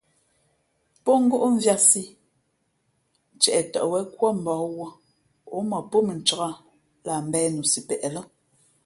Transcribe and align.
Pó 1.03 1.11
ngóʼ 1.23 1.43
mvīātsī 1.53 2.03
ntieʼ 3.35 3.65
tαʼ 3.71 3.87
wěn 3.91 4.07
kúά 4.17 4.31
mbǒh 4.39 4.63
wūᾱ 4.75 4.89
ǒ 5.55 5.57
mα 5.69 5.79
pó 5.91 5.97
mʉncāk 6.07 6.55
lah 7.05 7.19
mbēh 7.27 7.47
nusipeʼ 7.55 8.03
lά. 8.15 8.21